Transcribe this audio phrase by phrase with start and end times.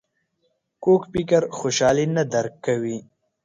[0.83, 2.97] کوږ فکر خوشحالي نه درک کوي